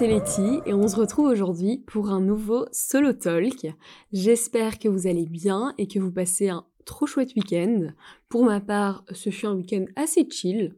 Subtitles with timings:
[0.00, 3.66] c'est Letty et on se retrouve aujourd'hui pour un nouveau solo talk.
[4.14, 7.88] J'espère que vous allez bien et que vous passez un trop chouette week-end.
[8.30, 10.74] Pour ma part, ce fut un week-end assez chill.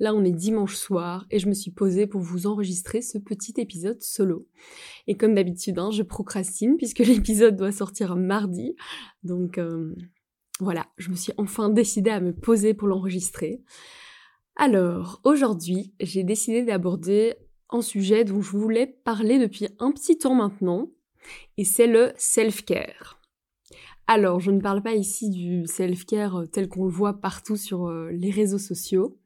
[0.00, 3.54] Là, on est dimanche soir et je me suis posée pour vous enregistrer ce petit
[3.58, 4.48] épisode solo.
[5.06, 8.74] Et comme d'habitude, hein, je procrastine puisque l'épisode doit sortir mardi.
[9.22, 9.94] Donc euh,
[10.58, 13.62] voilà, je me suis enfin décidée à me poser pour l'enregistrer.
[14.56, 17.34] Alors, aujourd'hui, j'ai décidé d'aborder
[17.70, 20.90] un sujet dont je voulais parler depuis un petit temps maintenant,
[21.56, 23.20] et c'est le self-care.
[24.06, 27.86] Alors, je ne parle pas ici du self-care euh, tel qu'on le voit partout sur
[27.86, 29.18] euh, les réseaux sociaux,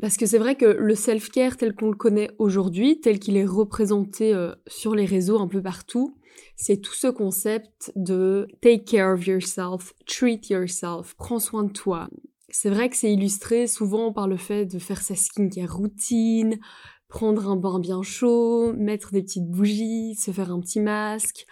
[0.00, 3.46] parce que c'est vrai que le self-care tel qu'on le connaît aujourd'hui, tel qu'il est
[3.46, 6.16] représenté euh, sur les réseaux un peu partout,
[6.56, 12.08] c'est tout ce concept de take care of yourself, treat yourself, prends soin de toi.
[12.56, 16.60] C'est vrai que c'est illustré souvent par le fait de faire sa skincare routine,
[17.08, 21.46] prendre un bain bien chaud, mettre des petites bougies, se faire un petit masque,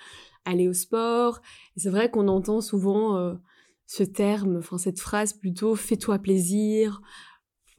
[0.44, 1.42] aller au sport.
[1.76, 3.34] C'est vrai qu'on entend souvent euh,
[3.84, 7.02] ce terme, enfin cette phrase plutôt fais-toi plaisir,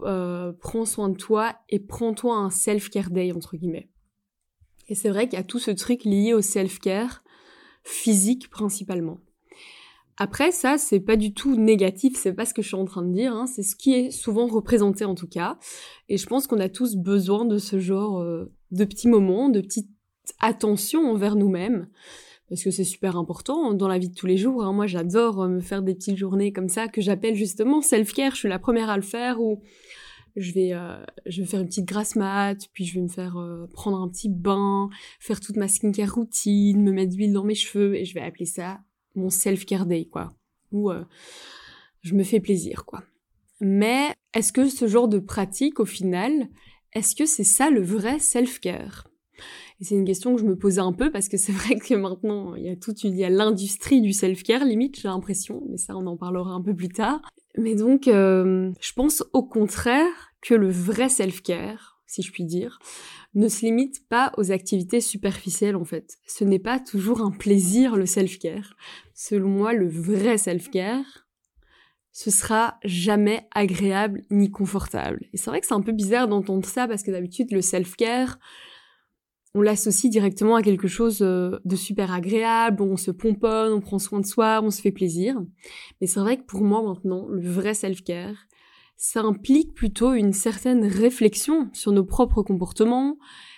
[0.01, 3.89] euh, prends soin de toi et prends-toi un self-care day entre guillemets.
[4.89, 7.23] Et c'est vrai qu'il y a tout ce truc lié au self-care
[7.85, 9.21] physique principalement.
[10.23, 13.01] Après, ça, c'est pas du tout négatif, c'est pas ce que je suis en train
[13.01, 15.59] de dire, hein, c'est ce qui est souvent représenté en tout cas.
[16.07, 19.59] Et je pense qu'on a tous besoin de ce genre euh, de petits moments, de
[19.59, 19.89] petites
[20.39, 21.89] attentions envers nous-mêmes,
[22.47, 24.63] parce que c'est super important dans la vie de tous les jours.
[24.63, 24.71] Hein.
[24.71, 28.37] Moi, j'adore euh, me faire des petites journées comme ça, que j'appelle justement self-care, je
[28.37, 29.61] suis la première à le faire, ou
[30.37, 33.35] je vais, euh, je vais faire une petite grasse mat, puis je vais me faire
[33.73, 37.97] prendre un petit bain, faire toute ma skincare routine, me mettre d'huile dans mes cheveux,
[37.97, 38.79] et je vais appeler ça
[39.15, 40.33] mon self-care day, quoi.
[40.71, 41.03] Où euh,
[42.01, 43.03] je me fais plaisir, quoi.
[43.59, 46.49] Mais est-ce que ce genre de pratique, au final,
[46.93, 49.07] est-ce que c'est ça le vrai self-care?
[49.79, 51.93] Et c'est une question que je me posais un peu parce que c'est vrai que
[51.93, 55.77] maintenant, il y a toute il y a l'industrie du self-care, limite, j'ai l'impression, mais
[55.77, 57.21] ça, on en parlera un peu plus tard.
[57.57, 62.77] Mais donc, euh, je pense au contraire que le vrai self-care, si je puis dire,
[63.33, 66.17] ne se limite pas aux activités superficielles en fait.
[66.27, 68.75] Ce n'est pas toujours un plaisir le self-care.
[69.15, 71.27] Selon moi, le vrai self-care,
[72.11, 75.25] ce sera jamais agréable ni confortable.
[75.33, 78.37] Et c'est vrai que c'est un peu bizarre d'entendre ça parce que d'habitude le self-care,
[79.55, 83.97] on l'associe directement à quelque chose euh, de super agréable, on se pomponne, on prend
[83.97, 85.41] soin de soi, on se fait plaisir.
[85.99, 88.35] Mais c'est vrai que pour moi maintenant, le vrai self-care,
[89.05, 93.17] ça implique plutôt une certaine réflexion sur nos propres comportements.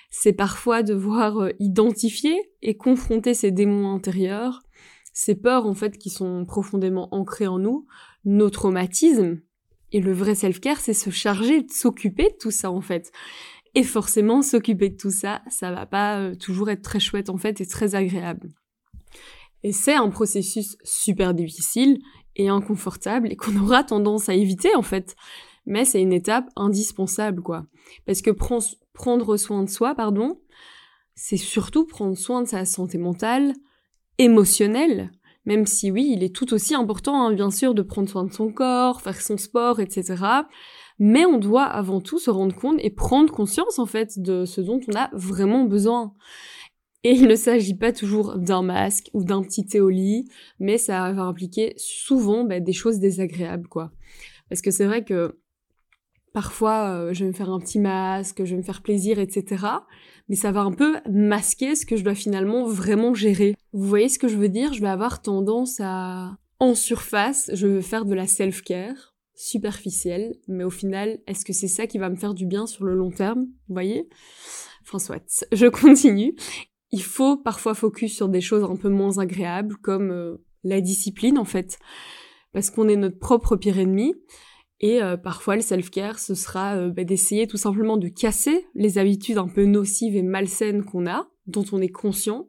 [0.09, 4.63] C'est parfois devoir euh, identifier et confronter ces démons intérieurs,
[5.13, 7.85] ces peurs en fait qui sont profondément ancrées en nous,
[8.25, 9.39] nos traumatismes.
[9.91, 13.11] Et le vrai self-care, c'est se charger de s'occuper de tout ça en fait.
[13.75, 17.37] Et forcément, s'occuper de tout ça, ça va pas euh, toujours être très chouette en
[17.37, 18.49] fait et très agréable.
[19.61, 21.99] Et c'est un processus super difficile
[22.35, 25.15] et inconfortable et qu'on aura tendance à éviter en fait.
[25.65, 27.65] Mais c'est une étape indispensable quoi.
[28.05, 30.39] Parce que prendre soin de soi, pardon,
[31.15, 33.53] c'est surtout prendre soin de sa santé mentale,
[34.17, 35.11] émotionnelle,
[35.45, 38.33] même si oui, il est tout aussi important hein, bien sûr de prendre soin de
[38.33, 40.15] son corps, faire son sport, etc.
[40.97, 44.61] Mais on doit avant tout se rendre compte et prendre conscience en fait de ce
[44.61, 46.13] dont on a vraiment besoin.
[47.05, 50.27] Et il ne s'agit pas toujours d'un masque ou d'un petit thé au lit,
[50.59, 53.91] mais ça va impliquer souvent bah, des choses désagréables, quoi.
[54.49, 55.39] Parce que c'est vrai que
[56.33, 59.67] parfois, euh, je vais me faire un petit masque, je vais me faire plaisir, etc.
[60.29, 63.55] Mais ça va un peu masquer ce que je dois finalement vraiment gérer.
[63.71, 64.73] Vous voyez ce que je veux dire?
[64.73, 70.63] Je vais avoir tendance à, en surface, je veux faire de la self-care, superficielle, mais
[70.63, 73.11] au final, est-ce que c'est ça qui va me faire du bien sur le long
[73.11, 73.41] terme?
[73.67, 74.09] Vous voyez?
[74.81, 76.35] Enfin soit, je continue
[76.91, 81.37] il faut parfois focus sur des choses un peu moins agréables comme euh, la discipline
[81.37, 81.79] en fait.
[82.53, 84.13] Parce qu'on est notre propre pire ennemi
[84.79, 88.97] et euh, parfois le self-care ce sera euh, bah, d'essayer tout simplement de casser les
[88.97, 92.47] habitudes un peu nocives et malsaines qu'on a dont on est conscient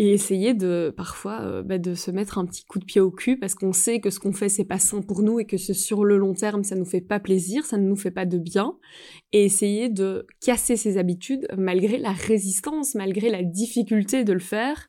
[0.00, 3.10] et essayer de parfois euh, bah, de se mettre un petit coup de pied au
[3.10, 5.58] cul parce qu'on sait que ce qu'on fait c'est pas sain pour nous et que
[5.58, 8.38] sur le long terme ça nous fait pas plaisir, ça ne nous fait pas de
[8.38, 8.78] bien
[9.32, 14.88] et essayer de casser ses habitudes malgré la résistance, malgré la difficulté de le faire.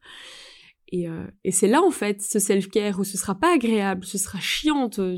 [0.93, 4.17] Et, euh, et c'est là en fait ce self-care où ce sera pas agréable, ce
[4.17, 5.09] sera chiant, tu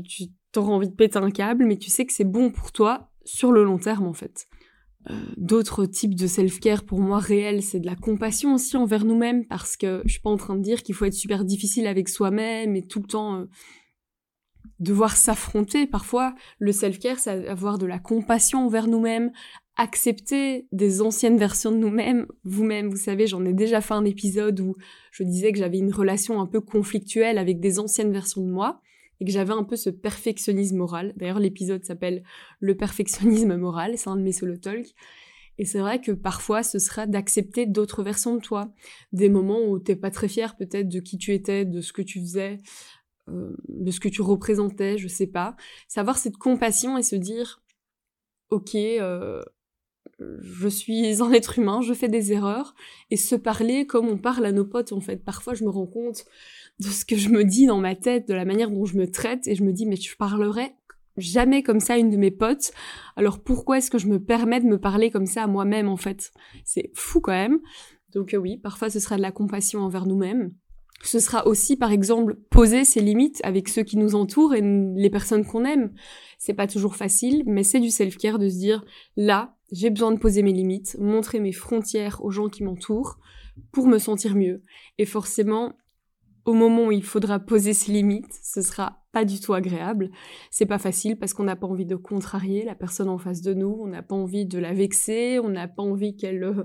[0.56, 3.52] auras envie de péter un câble, mais tu sais que c'est bon pour toi sur
[3.52, 4.48] le long terme en fait.
[5.10, 9.46] Euh, d'autres types de self-care pour moi réels, c'est de la compassion aussi envers nous-mêmes
[9.46, 12.08] parce que je suis pas en train de dire qu'il faut être super difficile avec
[12.08, 13.44] soi-même et tout le temps euh,
[14.80, 15.86] devoir s'affronter.
[15.86, 19.30] Parfois, le self-care, c'est avoir de la compassion envers nous-mêmes,
[19.76, 24.60] accepter des anciennes versions de nous-mêmes, vous-même, vous savez, j'en ai déjà fait un épisode
[24.60, 24.76] où
[25.10, 28.80] je disais que j'avais une relation un peu conflictuelle avec des anciennes versions de moi
[29.20, 31.12] et que j'avais un peu ce perfectionnisme moral.
[31.16, 32.22] D'ailleurs, l'épisode s'appelle
[32.60, 34.94] Le perfectionnisme moral, c'est un de mes solo talks.
[35.58, 38.72] Et c'est vrai que parfois, ce sera d'accepter d'autres versions de toi.
[39.12, 42.02] Des moments où t'es pas très fier peut-être de qui tu étais, de ce que
[42.02, 42.60] tu faisais,
[43.28, 45.56] euh, de ce que tu représentais, je sais pas.
[45.86, 47.62] Savoir cette compassion et se dire,
[48.50, 49.42] ok, euh,
[50.18, 52.74] je suis un être humain, je fais des erreurs,
[53.10, 55.24] et se parler comme on parle à nos potes en fait.
[55.24, 56.24] Parfois, je me rends compte
[56.80, 59.10] de ce que je me dis dans ma tête, de la manière dont je me
[59.10, 60.74] traite, et je me dis, mais je parlerais
[61.16, 62.72] jamais comme ça à une de mes potes.
[63.16, 65.96] Alors pourquoi est-ce que je me permets de me parler comme ça à moi-même en
[65.96, 66.32] fait?
[66.64, 67.60] C'est fou quand même.
[68.12, 70.52] Donc euh, oui, parfois ce sera de la compassion envers nous-mêmes.
[71.02, 75.10] Ce sera aussi, par exemple, poser ses limites avec ceux qui nous entourent et les
[75.10, 75.92] personnes qu'on aime.
[76.38, 78.84] C'est pas toujours facile, mais c'est du self-care de se dire,
[79.16, 83.18] là, j'ai besoin de poser mes limites, montrer mes frontières aux gens qui m'entourent
[83.72, 84.62] pour me sentir mieux.
[84.98, 85.74] Et forcément,
[86.44, 90.10] au moment où il faudra poser ses limites, ce sera pas du tout agréable.
[90.50, 93.54] C'est pas facile parce qu'on n'a pas envie de contrarier la personne en face de
[93.54, 96.64] nous, on n'a pas envie de la vexer, on n'a pas envie qu'elle euh,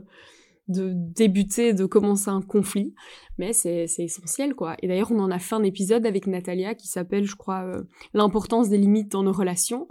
[0.68, 2.94] de débuter, de commencer un conflit,
[3.38, 4.76] mais c'est essentiel quoi.
[4.82, 7.84] Et d'ailleurs, on en a fait un épisode avec Natalia qui s'appelle, je crois, euh,
[8.14, 9.88] l'importance des limites dans nos relations.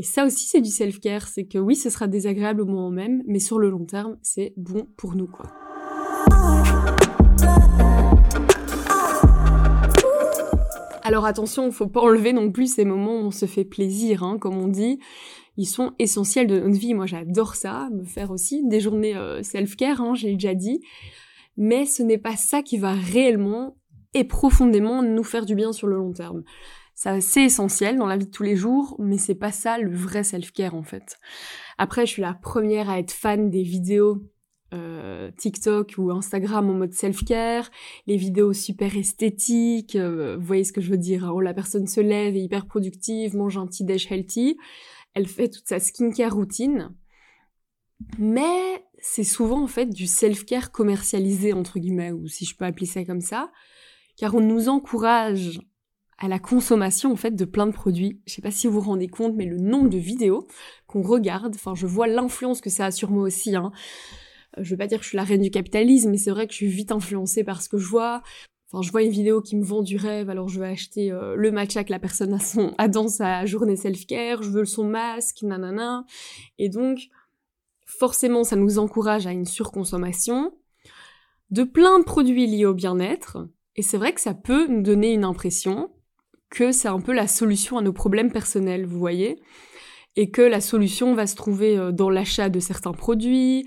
[0.00, 3.24] Et ça aussi, c'est du self-care, c'est que oui, ce sera désagréable au moment même,
[3.26, 5.28] mais sur le long terme, c'est bon pour nous.
[11.02, 14.38] Alors attention, faut pas enlever non plus ces moments où on se fait plaisir, hein,
[14.38, 15.00] comme on dit.
[15.56, 16.94] Ils sont essentiels de notre vie.
[16.94, 20.80] Moi, j'adore ça, me faire aussi des journées euh, self-care, hein, j'ai déjà dit.
[21.56, 23.76] Mais ce n'est pas ça qui va réellement
[24.14, 26.44] et profondément nous faire du bien sur le long terme.
[27.20, 30.24] C'est essentiel dans la vie de tous les jours, mais c'est pas ça le vrai
[30.24, 31.16] self-care en fait.
[31.78, 34.20] Après, je suis la première à être fan des vidéos
[34.74, 37.70] euh, TikTok ou Instagram en mode self-care,
[38.08, 41.54] les vidéos super esthétiques, euh, vous voyez ce que je veux dire, hein, où la
[41.54, 44.56] personne se lève et hyper productive, mange un petit déj healthy,
[45.14, 46.92] elle fait toute sa skincare routine,
[48.18, 52.86] mais c'est souvent en fait du self-care commercialisé entre guillemets, ou si je peux appeler
[52.86, 53.52] ça comme ça,
[54.16, 55.60] car on nous encourage
[56.18, 58.20] à la consommation en fait de plein de produits.
[58.26, 60.46] Je sais pas si vous vous rendez compte, mais le nombre de vidéos
[60.86, 63.72] qu'on regarde, enfin je vois l'influence que ça a sur moi aussi, hein
[64.56, 66.52] je veux pas dire que je suis la reine du capitalisme, mais c'est vrai que
[66.52, 68.22] je suis vite influencée par ce que je vois.
[68.70, 71.34] Enfin, je vois une vidéo qui me vend du rêve, alors je vais acheter euh,
[71.36, 74.84] le matcha que la personne a, son, a dans sa journée self-care, je veux son
[74.84, 76.04] masque, nanana.
[76.58, 76.98] Et donc,
[77.86, 80.52] forcément, ça nous encourage à une surconsommation
[81.50, 83.48] de plein de produits liés au bien-être.
[83.76, 85.90] Et c'est vrai que ça peut nous donner une impression
[86.50, 89.38] que c'est un peu la solution à nos problèmes personnels, vous voyez
[90.18, 93.66] et que la solution va se trouver euh, dans l'achat de certains produits,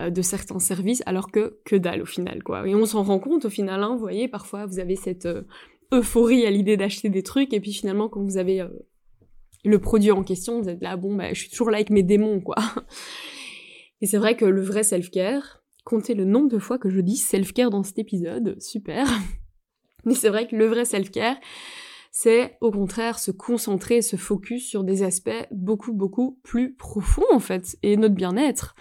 [0.00, 2.66] euh, de certains services, alors que que dalle au final, quoi.
[2.66, 5.42] Et on s'en rend compte au final, hein, vous voyez, parfois vous avez cette euh,
[5.92, 8.66] euphorie à l'idée d'acheter des trucs, et puis finalement quand vous avez
[9.64, 12.02] le produit en question, vous êtes là, bon, bah, je suis toujours là avec mes
[12.02, 12.56] démons, quoi.
[14.00, 17.16] Et c'est vrai que le vrai self-care, comptez le nombre de fois que je dis
[17.16, 19.06] self-care dans cet épisode, super.
[20.04, 21.36] Mais c'est vrai que le vrai self-care,
[22.12, 27.40] c'est au contraire se concentrer, se focus sur des aspects beaucoup, beaucoup plus profonds, en
[27.40, 28.76] fait, et notre bien-être.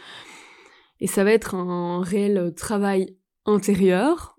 [0.99, 4.37] Et ça va être un réel travail intérieur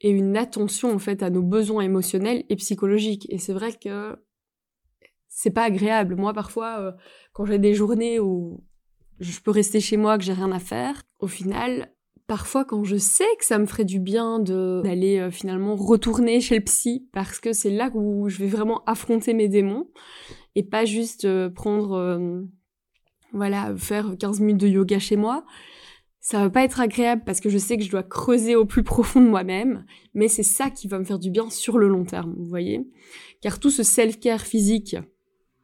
[0.00, 3.26] et une attention en fait à nos besoins émotionnels et psychologiques.
[3.28, 4.16] Et c'est vrai que
[5.28, 6.16] c'est pas agréable.
[6.16, 6.92] Moi parfois, euh,
[7.34, 8.64] quand j'ai des journées où
[9.20, 11.94] je peux rester chez moi, que j'ai rien à faire, au final,
[12.30, 16.54] parfois quand je sais que ça me ferait du bien d'aller euh, finalement retourner chez
[16.54, 19.88] le psy parce que c'est là où je vais vraiment affronter mes démons
[20.54, 22.46] et pas juste euh, prendre
[23.32, 25.44] voilà faire 15 minutes de yoga chez moi
[26.20, 28.84] ça va pas être agréable parce que je sais que je dois creuser au plus
[28.84, 29.84] profond de moi-même,
[30.14, 32.86] mais c'est ça qui va me faire du bien sur le long terme, vous voyez
[33.40, 34.96] Car tout ce self-care physique,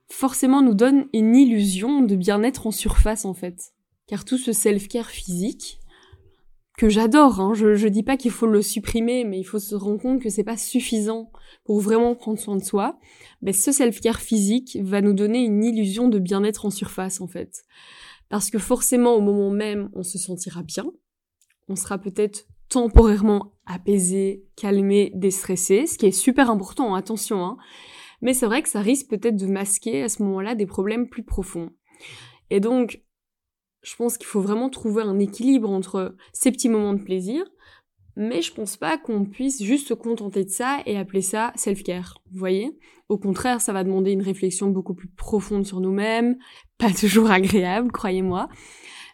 [0.08, 3.74] forcément nous donne une illusion de bien-être en surface en fait.
[4.08, 5.78] Car tout ce self-care physique,
[6.76, 9.74] que j'adore, hein, je, je dis pas qu'il faut le supprimer, mais il faut se
[9.74, 11.30] rendre compte que c'est pas suffisant
[11.64, 12.98] pour vraiment prendre soin de soi,
[13.42, 17.64] mais ce self-care physique va nous donner une illusion de bien-être en surface en fait.
[18.28, 20.86] Parce que forcément, au moment même, on se sentira bien.
[21.68, 27.44] On sera peut-être temporairement apaisé, calmé, déstressé, ce qui est super important, attention.
[27.44, 27.56] Hein.
[28.22, 31.22] Mais c'est vrai que ça risque peut-être de masquer à ce moment-là des problèmes plus
[31.22, 31.70] profonds.
[32.50, 33.02] Et donc,
[33.86, 37.44] je pense qu'il faut vraiment trouver un équilibre entre ces petits moments de plaisir,
[38.16, 42.18] mais je pense pas qu'on puisse juste se contenter de ça et appeler ça self-care.
[42.32, 42.76] Vous voyez?
[43.08, 46.36] Au contraire, ça va demander une réflexion beaucoup plus profonde sur nous-mêmes,
[46.78, 48.48] pas toujours agréable, croyez-moi.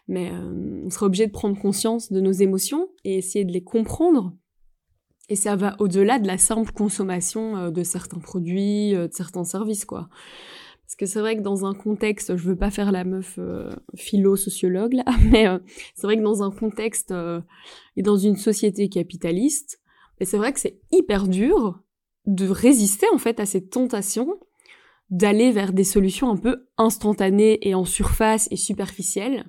[0.07, 3.63] Mais euh, on sera obligé de prendre conscience de nos émotions et essayer de les
[3.63, 4.33] comprendre.
[5.29, 9.43] Et ça va au-delà de la simple consommation euh, de certains produits, euh, de certains
[9.43, 10.09] services, quoi.
[10.85, 13.39] Parce que c'est vrai que dans un contexte, je veux pas faire la meuf
[13.95, 15.45] philo-sociologue là, mais
[15.95, 17.13] c'est vrai que dans un contexte
[17.95, 19.79] et dans une société capitaliste,
[20.21, 21.79] c'est vrai que c'est hyper dur
[22.25, 24.39] de résister en fait à cette tentation
[25.09, 29.45] d'aller vers des solutions un peu instantanées et en surface et superficielles,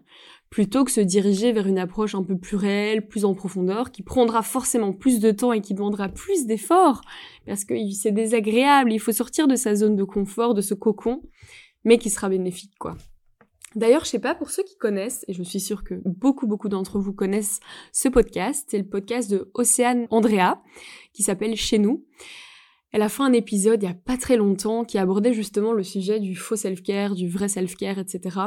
[0.55, 4.05] plutôt que se diriger vers une approche un peu plus réelle, plus en profondeur, qui
[4.05, 7.01] prendra forcément plus de temps et qui demandera plus d'efforts,
[7.45, 11.23] parce que c'est désagréable, il faut sortir de sa zone de confort, de ce cocon,
[11.83, 12.97] mais qui sera bénéfique, quoi.
[13.75, 16.69] D'ailleurs, je sais pas, pour ceux qui connaissent, et je suis sûre que beaucoup, beaucoup
[16.69, 17.59] d'entre vous connaissent
[17.91, 20.63] ce podcast, c'est le podcast de Océane Andrea,
[21.13, 22.05] qui s'appelle Chez nous.
[22.95, 25.83] Elle a fait un épisode il y a pas très longtemps qui abordait justement le
[25.83, 28.39] sujet du faux self-care, du vrai self-care, etc.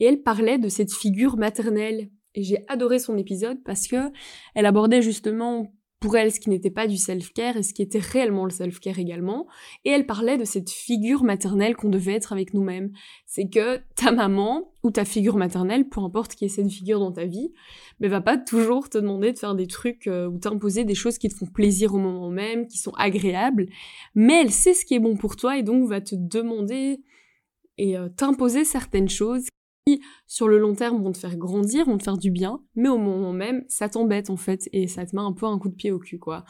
[0.00, 2.10] Et elle parlait de cette figure maternelle.
[2.34, 4.10] Et j'ai adoré son épisode parce que
[4.56, 8.00] elle abordait justement pour elle ce qui n'était pas du self-care et ce qui était
[8.00, 9.46] réellement le self-care également.
[9.84, 12.90] Et elle parlait de cette figure maternelle qu'on devait être avec nous-mêmes.
[13.24, 17.12] C'est que ta maman ou ta figure maternelle, peu importe qui est cette figure dans
[17.12, 17.52] ta vie,
[18.00, 21.18] mais va pas toujours te demander de faire des trucs euh, ou t'imposer des choses
[21.18, 23.66] qui te font plaisir au moment même, qui sont agréables,
[24.16, 27.00] mais elle sait ce qui est bon pour toi et donc va te demander
[27.78, 29.46] et euh, t'imposer certaines choses
[30.26, 32.98] sur le long terme vont te faire grandir, vont te faire du bien, mais au
[32.98, 35.74] moment même, ça t'embête en fait et ça te met un peu un coup de
[35.74, 36.44] pied au cul quoi.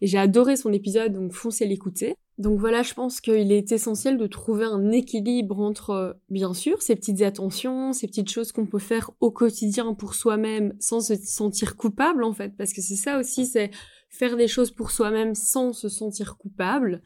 [0.00, 2.14] Et j'ai adoré son épisode, donc foncez l'écouter.
[2.38, 6.94] Donc voilà, je pense qu'il est essentiel de trouver un équilibre entre, bien sûr, ces
[6.94, 11.76] petites attentions, ces petites choses qu'on peut faire au quotidien pour soi-même sans se sentir
[11.76, 13.70] coupable en fait, parce que c'est ça aussi, c'est
[14.08, 17.02] faire des choses pour soi-même sans se sentir coupable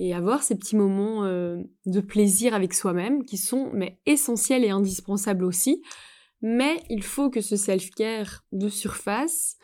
[0.00, 4.70] et avoir ces petits moments euh, de plaisir avec soi-même qui sont mais essentiels et
[4.70, 5.82] indispensables aussi.
[6.40, 9.58] Mais il faut que ce self-care de surface,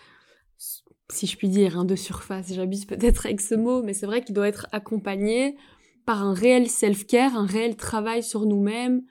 [1.11, 4.23] si je puis dire, hein, de surface, j'abuse peut-être avec ce mot, mais c'est vrai
[4.23, 5.57] qu'il doit être accompagné
[6.05, 9.03] par un réel self-care, un réel travail sur nous-mêmes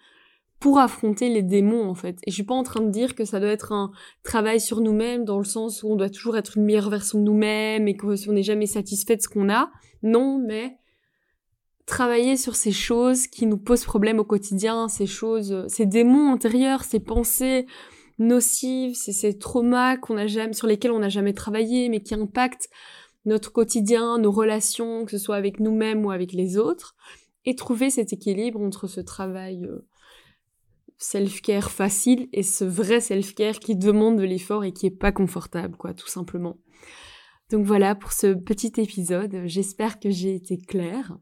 [0.60, 2.20] pour affronter les démons en fait.
[2.28, 3.92] Et je suis pas en train de dire que ça doit être un
[4.22, 7.24] travail sur nous-mêmes dans le sens où on doit toujours être une meilleure version de
[7.24, 9.72] nous-mêmes et que si on n'est jamais satisfait de ce qu'on a.
[10.04, 10.78] Non, mais
[11.86, 16.84] travailler sur ces choses qui nous posent problème au quotidien, ces choses, ces démons intérieurs,
[16.84, 17.66] ces pensées
[18.18, 22.70] nocives, ces, traumas qu'on a jamais, sur lesquels on n'a jamais travaillé, mais qui impactent
[23.26, 26.96] notre quotidien, nos relations, que ce soit avec nous-mêmes ou avec les autres,
[27.44, 29.88] et trouver cet équilibre entre ce travail euh,
[30.98, 35.76] self-care facile et ce vrai self-care qui demande de l'effort et qui est pas confortable,
[35.76, 36.58] quoi, tout simplement.
[37.52, 39.42] Donc voilà pour ce petit épisode.
[39.46, 41.18] J'espère que j'ai été claire.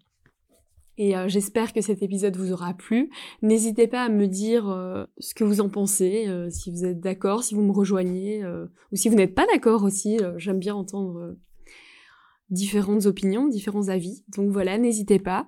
[0.98, 3.10] Et euh, j'espère que cet épisode vous aura plu.
[3.42, 7.00] N'hésitez pas à me dire euh, ce que vous en pensez, euh, si vous êtes
[7.00, 8.44] d'accord, si vous me rejoignez,
[8.92, 10.20] ou si vous n'êtes pas d'accord aussi.
[10.38, 11.36] J'aime bien entendre
[12.50, 14.24] différentes opinions, différents avis.
[14.30, 15.48] Donc voilà, n'hésitez pas.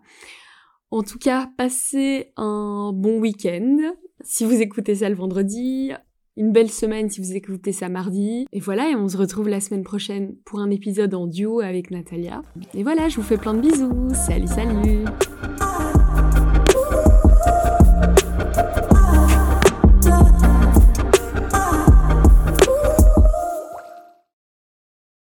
[0.92, 3.78] En tout cas, passez un bon week-end.
[4.22, 5.92] Si vous écoutez ça le vendredi,
[6.38, 8.48] une belle semaine si vous écoutez ça mardi.
[8.51, 11.92] Et voilà, et on se retrouve la semaine prochaine pour un épisode en duo avec
[11.92, 12.42] Natalia.
[12.74, 14.10] Et voilà, je vous fais plein de bisous.
[14.13, 15.06] Salut, salut